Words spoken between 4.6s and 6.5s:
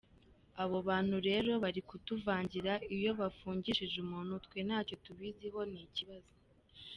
ntacyo tubiziho ni ikibazo”.